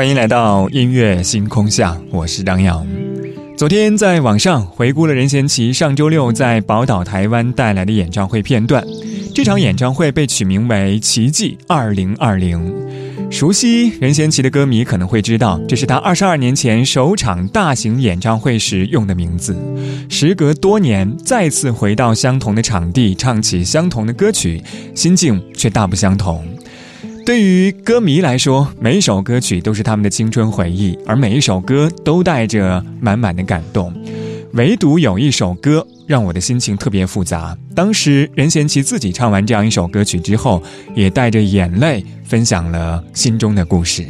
[0.00, 2.86] 欢迎来到音乐星空下，我是张扬。
[3.54, 8.82] 昨天在网上回顾了任贤齐上周六在宝岛台湾带来的演唱会片段。
[9.34, 12.72] 这场演唱会被取名为《奇迹二零二零》。
[13.30, 19.54] 熟悉任贤齐的歌迷可能会知道，这是他二十二年前首场大型演唱会时用的名字。
[20.08, 24.62] 时隔多年，再次回到相同的场地，唱起相同的歌曲，
[24.94, 26.42] 心境却大不相同。
[27.30, 33.94] 对于歌迷来说，每一首歌曲都是他们的青春回忆，而每一首歌都带着满满的感动。
[34.54, 37.56] 唯独有一首歌让我的心情特别复杂。
[37.72, 40.60] 当时任贤齐自己唱完这样一首歌曲之后，
[40.92, 44.04] 也带着眼泪分享了心中的故事。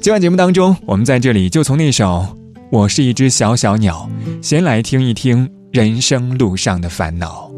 [0.00, 2.26] 今晚节目当中，我们在这里就从那首
[2.72, 4.08] 《我是一只小小鸟》
[4.42, 7.52] 先来听一听人生路上的烦恼。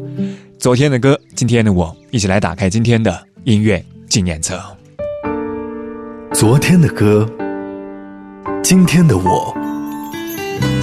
[0.59, 4.61] 昨天的歌，今天的我，一起来打开今天的音乐纪念册。
[6.39, 7.27] 昨天的歌，
[8.61, 9.51] 今天的我，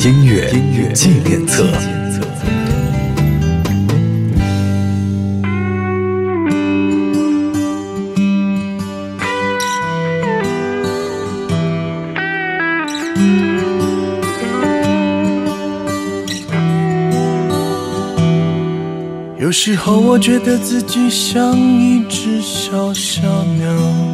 [0.04, 1.64] 音乐音乐纪念册。
[19.38, 24.13] 有时候我觉得自己像一只小小鸟。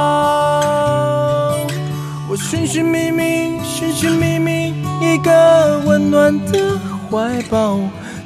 [2.31, 7.77] 我寻寻觅觅，寻寻觅觅一个温暖的怀抱，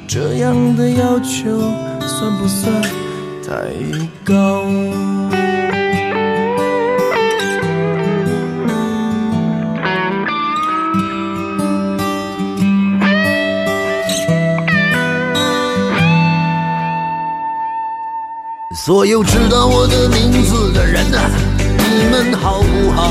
[0.06, 1.58] 这样的要求
[2.06, 2.72] 算不算
[3.44, 3.50] 太
[4.24, 4.62] 高？
[18.72, 21.28] 所有知道我的名字的人啊，
[21.58, 23.10] 你们好不好？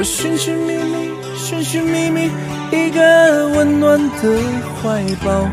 [0.00, 2.30] 我寻寻觅觅，寻寻觅觅
[2.72, 4.40] 一个温暖的
[4.80, 5.46] 怀抱。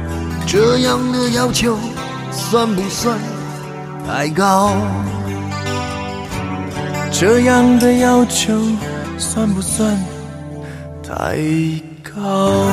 [0.48, 1.78] 这样的要求
[2.32, 3.20] 算不算
[4.08, 4.72] 太高？
[7.12, 8.58] 这样的要求
[9.18, 10.00] 算不算
[11.04, 11.36] 太
[12.02, 12.64] 高？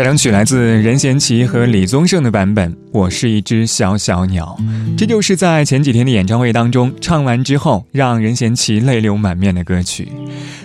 [0.00, 4.56] 开场曲来自任贤齐和李宗盛的版本，《我是一只小小鸟》。
[4.96, 10.10] 这就是在前几天的演唱会当中唱完之后，让任贤齐泪流满面的歌曲。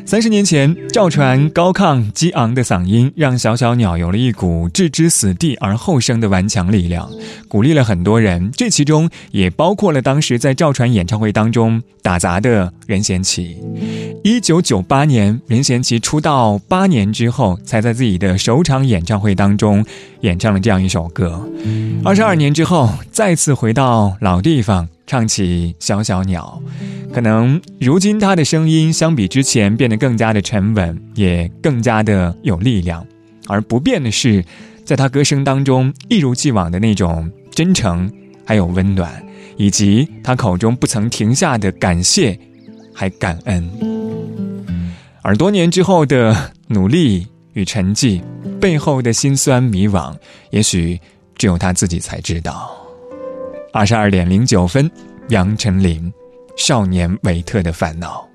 [0.06, 7.10] 三十年前，赵传高亢激昂的嗓音，让小小鸟有了一股置之死地而后生的顽强力量，
[7.50, 8.50] 鼓励了很多人。
[8.56, 13.58] 这其中也包括了当时在赵传演唱会当中打杂的任贤齐。
[14.24, 19.86] 一九九八年，任贤齐出道八年之后，才在自己的首场演唱会当中
[20.22, 21.48] 演唱了这样一首歌。
[22.04, 24.88] 二十二年之后，再次回到老地方。
[25.08, 26.60] 唱起小小鸟，
[27.14, 33.06] 可能如今他的声音相比之前变得更加的沉稳，也更加的有力量。
[33.46, 34.44] 而不变的是，
[34.84, 38.12] 在他歌声当中一如既往的那种真诚，
[38.44, 39.24] 还有温暖，
[39.58, 42.40] 以及他口中不曾停下的感谢，
[42.96, 43.70] 还感恩。
[45.22, 46.36] 而多年之后的
[46.68, 48.22] 努力与沉寂
[48.60, 50.14] 背后的辛酸迷惘，
[50.52, 51.00] 也许
[51.38, 52.72] 只有他自己才知道。
[53.74, 54.90] 二十二点零九分，
[55.30, 56.12] 杨丞琳，
[56.56, 58.26] 少年维特的烦恼。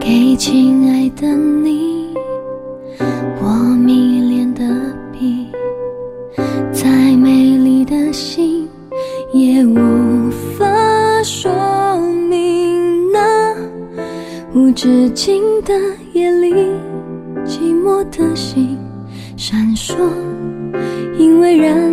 [0.00, 2.14] 给亲爱的你，
[3.40, 3.48] 我
[3.84, 4.62] 迷恋的
[5.12, 5.46] 笔，
[6.72, 8.68] 再美丽的心
[9.32, 10.05] 也无
[14.56, 15.74] 无止境的
[16.14, 16.50] 夜里，
[17.44, 18.78] 寂寞的心
[19.36, 19.94] 闪烁。
[21.18, 21.85] 因为人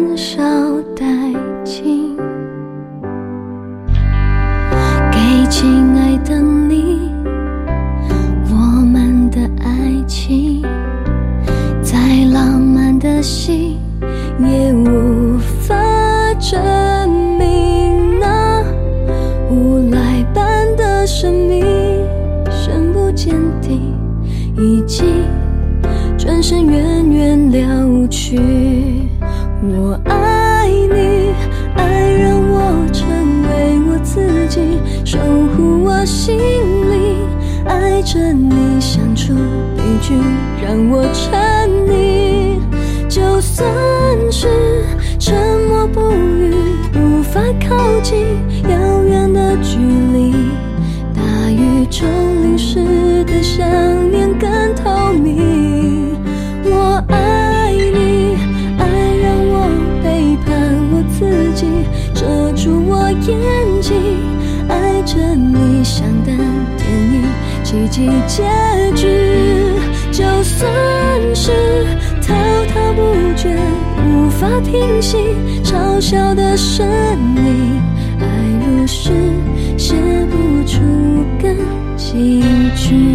[48.03, 48.19] 近
[48.69, 50.33] 遥远的距离，
[51.15, 52.05] 大雨中
[52.43, 53.65] 淋湿的想
[54.11, 56.13] 念更透明。
[56.65, 58.35] 我爱你，
[58.77, 58.85] 爱
[59.23, 59.69] 让我
[60.03, 60.51] 背叛
[60.91, 61.65] 我自己，
[62.13, 63.09] 遮住我。
[63.25, 63.95] 眼睛
[64.67, 66.31] 爱着你，像的
[66.77, 67.23] 电影，
[67.63, 68.43] 奇迹结
[68.95, 69.07] 局。
[70.11, 70.69] 就算
[71.33, 71.51] 是
[72.21, 72.35] 滔
[72.67, 73.01] 滔不
[73.37, 73.55] 绝，
[74.05, 75.17] 无法平息
[75.63, 76.85] 嘲笑的声
[77.37, 77.72] 音，
[82.13, 82.19] 结
[82.75, 83.12] 局。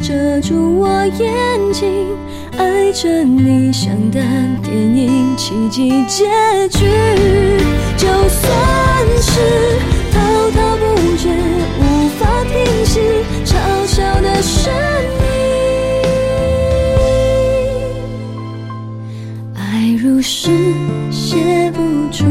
[0.00, 0.88] 遮住我
[1.18, 2.08] 眼睛，
[2.58, 4.20] 爱着你像等
[4.62, 6.24] 电影奇迹结
[6.68, 6.84] 局，
[7.96, 8.44] 就算
[9.20, 9.40] 是
[10.12, 10.82] 滔滔不
[11.16, 11.30] 绝，
[11.80, 13.00] 无法平息
[13.44, 13.54] 嘲
[13.86, 14.72] 笑的声
[15.22, 15.24] 音，
[19.54, 20.50] 爱如诗
[21.10, 21.80] 写不
[22.12, 22.24] 出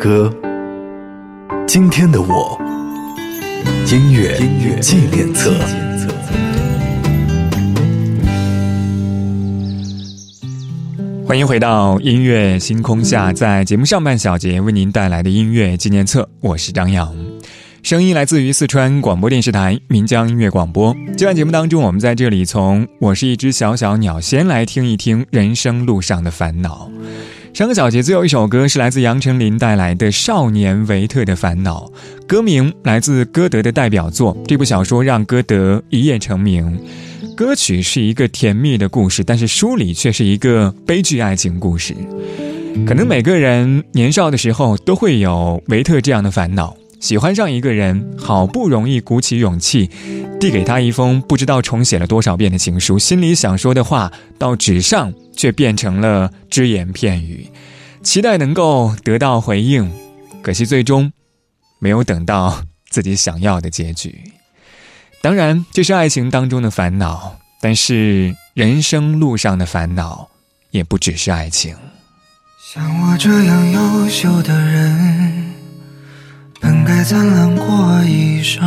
[0.00, 0.34] 歌，
[1.68, 2.58] 今天的我，
[3.92, 5.52] 音乐音乐纪念册。
[11.26, 17.14] 欢迎回到音乐星空下，在节目上半小节为您带来的音乐纪念册，我是张扬，
[17.82, 20.96] 声音来自于四川广播电视台岷江音乐广播。
[21.14, 26.90] 今晚节目当中，我们在这里从“我是一只小小鸟”先来听一听人生路上的烦恼。
[27.52, 31.90] 上个小节最后一首歌是来自杨丞琳带来的《少年维特的烦恼》，
[32.26, 36.78] 歌名来自歌德的代表作，这部小说让歌德一夜成名。
[37.36, 41.94] 歌曲是一个甜蜜的故事，但是书里却是一个悲剧爱情故事。
[42.86, 49.90] 可能每个人年少的时候都会有维特这样的烦恼：喜欢上一个人，好不容易鼓起勇气，
[50.38, 57.50] 递给他一封不知道重写了多少遍的情书，心里想说的话到纸上却变成了只言片语，
[58.02, 59.90] 期待能够得到回应，
[60.42, 61.12] 可惜最终
[61.78, 64.32] 没有等到自己想要的结局。
[65.22, 70.30] 当然，这是爱情当中的烦恼，但是人生路上的烦恼
[70.70, 71.76] 也不只是爱情。
[72.72, 75.52] 像我这样优秀的人，
[76.60, 78.62] 本该灿烂过一生，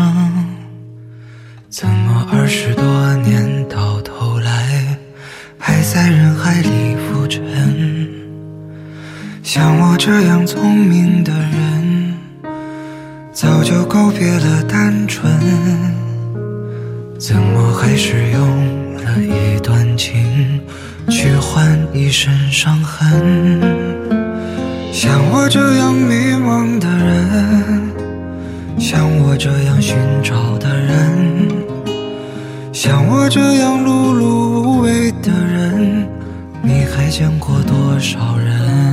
[1.69, 4.82] 怎么二十多年到头来，
[5.83, 7.43] 在人海里浮沉？
[9.43, 12.13] 像我这样聪明的人，
[13.33, 15.29] 早就告别了单纯。
[17.19, 20.59] 怎么还是用了一段情
[21.09, 23.61] 去换一身伤痕？
[24.91, 27.91] 像我这样迷茫的人，
[28.79, 31.49] 像我这样寻找的人，
[32.71, 34.52] 像我这样碌碌无，
[37.13, 38.92] 见过多少人？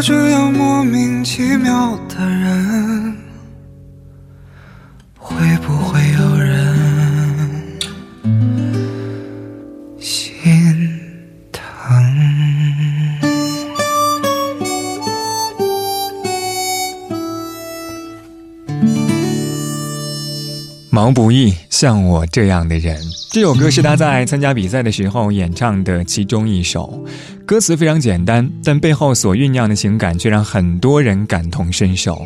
[0.00, 3.16] 这样莫名其妙的人
[5.18, 7.78] 会不会有人
[9.98, 10.88] 心
[11.52, 11.60] 疼？
[20.90, 23.17] 毛不易像我这样的人。
[23.30, 27.04] 这首歌是他在参加比赛的时候演唱的其中一首，
[27.44, 32.24] 歌词非常简单，但背后所酝酿的情感却让很多人感同身受。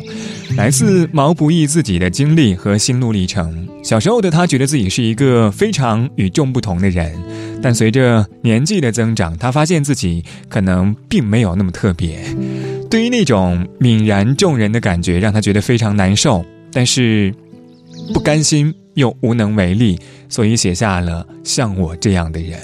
[0.55, 3.67] 来自毛不易自己的经历和心路历程。
[3.83, 7.13] 小时候的他觉得自己是一个非常与众不同的人，
[7.61, 12.23] 但随着年纪的增长，他发现自己可能并没有那么特别。
[12.89, 16.45] 对于那种泯然众人的感觉，让他觉得非常难受。
[16.71, 17.33] 但是。
[18.11, 22.59] 不甘心又无能为力，所以写下了像我这样的人。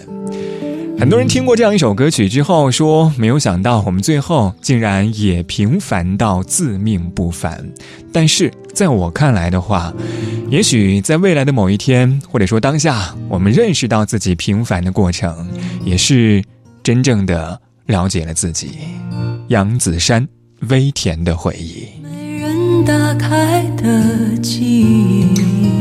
[0.97, 7.65] 很多人听过这样一首歌曲之后说：“没有想到我们最后竟然也平凡到自命不凡。”
[8.11, 9.93] 但是在我看来的话，
[10.49, 15.47] 也许在未来的某一天，或者说当下，我们认识到自己平凡的过程，
[15.85, 16.43] 也是
[16.83, 18.71] 真正的了解了自己。
[19.47, 20.27] 杨子姗，
[20.67, 21.87] 微甜的回忆。
[22.03, 25.78] 没人打开的记忆，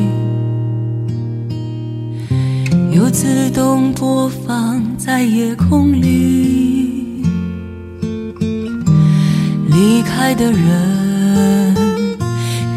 [2.98, 7.22] 又自动播放在夜空里。
[9.68, 11.76] 离开的人，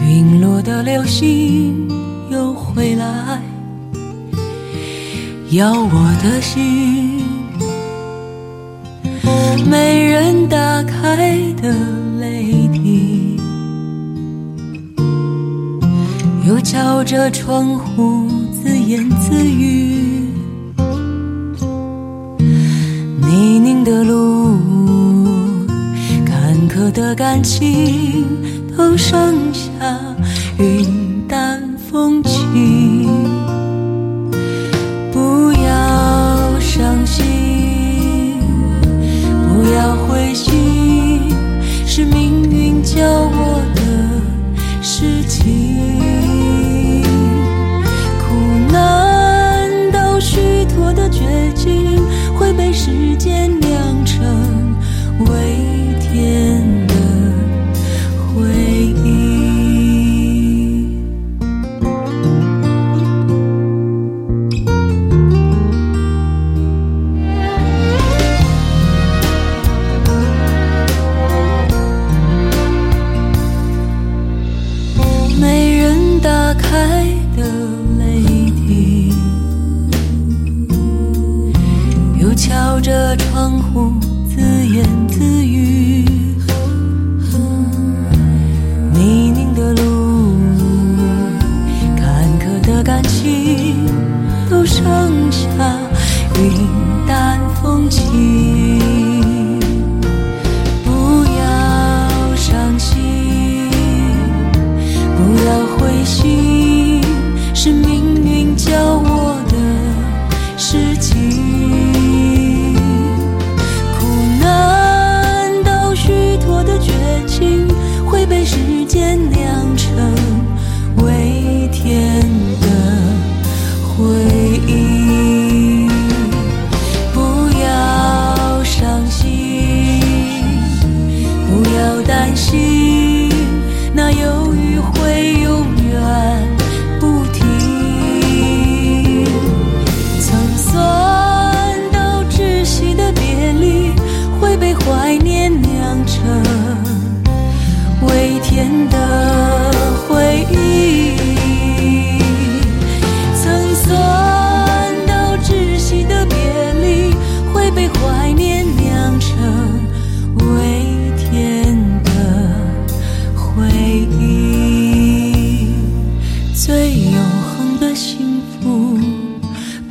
[0.08, 1.90] 陨落的流星
[2.30, 3.42] 又回来，
[5.50, 7.24] 要我的心，
[9.68, 11.74] 没人打开的
[12.20, 13.40] 泪滴。
[16.48, 20.01] 又敲着窗户，自言自语。
[23.32, 24.58] 泥泞的路，
[26.26, 28.26] 坎坷的感情，
[28.76, 29.70] 都剩下
[30.60, 33.08] 云淡风轻。
[35.14, 37.24] 不要伤心，
[39.48, 41.22] 不要灰心，
[41.88, 43.82] 是命运教我的
[44.82, 45.51] 事情。
[53.24, 54.76] 间酿成
[83.52, 83.91] 生活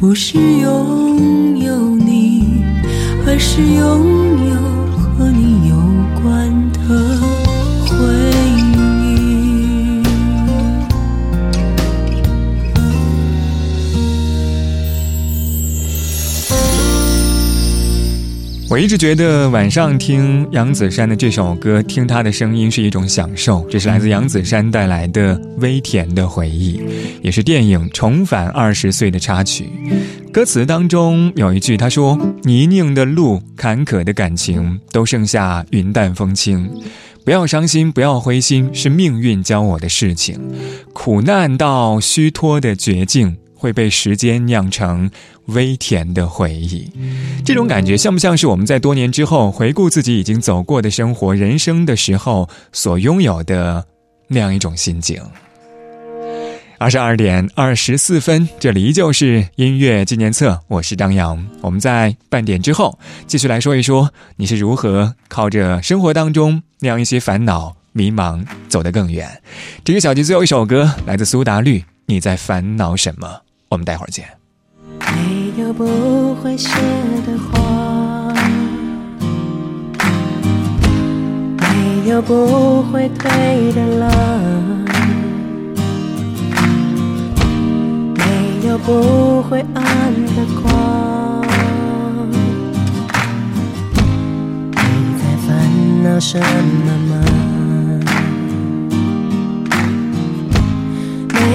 [0.01, 2.65] 不是拥有你，
[3.27, 4.70] 而是拥有
[18.81, 23.63] 一直觉得晚上听杨子姗的这首歌，听她的声音是一种享受。
[23.69, 26.81] 这是来自杨子姗带来的微甜的回忆。
[27.21, 29.69] 也是电影《重返二十岁》的插曲，
[30.33, 36.67] 歌词当中有一句，他说：“泥泞的路，坎坷的感情，都剩下云淡风轻。
[37.23, 40.41] 不要伤心，不要灰心，是命运教我的事情。
[40.95, 45.11] 苦难到虚脱的绝境，会被时间酿成
[45.49, 46.91] 微甜的回忆。
[47.45, 53.85] 这种感觉像不像是我们在多年之后回顾自己已经走过的生活、人生的时候所拥有的
[54.29, 55.23] 那样一种心境？”
[56.81, 61.47] 二十二点二十四分，这里依旧是音乐纪念册，我是张扬。
[61.61, 69.31] 我们在半点之后继续来说一说，你是如何靠着生活当中那样一些烦恼、迷茫走得更远。
[69.85, 73.43] 这个小节最后一首歌来自苏打绿，你在烦恼什么？
[73.71, 74.27] 我们待会儿见。
[74.99, 76.69] 没有不会谢
[77.25, 78.35] 的花，
[81.57, 84.11] 没有不会退的浪。
[88.17, 91.47] 没有不会暗的光，
[94.73, 95.49] 你在烦
[96.03, 97.40] 恼什么吗？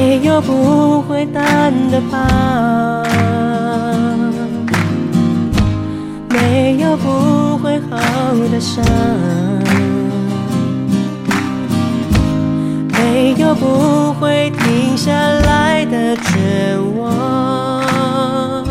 [0.08, 3.04] 没有不会淡的疤，
[6.30, 7.98] 没有不会好
[8.52, 8.86] 的伤。
[12.94, 18.64] 没有不会停下来的绝望，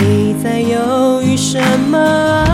[0.00, 2.49] 你在犹豫什么？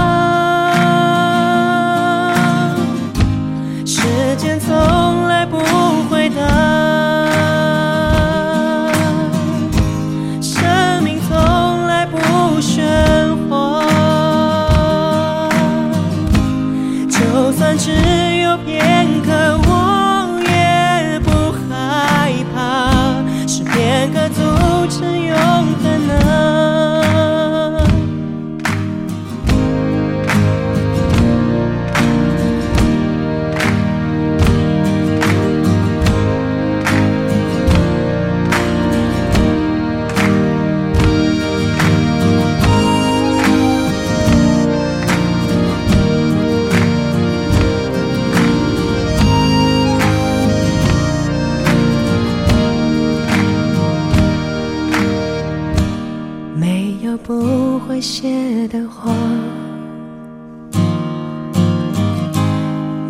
[58.00, 59.10] 写的话，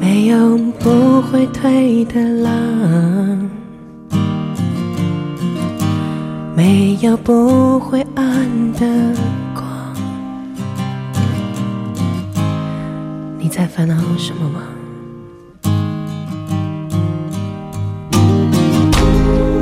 [0.01, 2.51] 没有不会退的浪，
[6.57, 8.87] 没有不会暗的
[9.55, 9.65] 光。
[13.39, 14.61] 你在烦恼什么吗？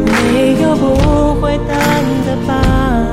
[0.06, 1.76] 没有不会淡
[2.24, 3.03] 的疤。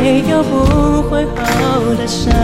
[0.00, 2.34] 没有不会好的伤，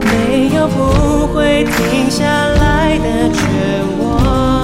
[0.00, 3.40] 没有不会停下来的绝
[4.02, 4.61] 望。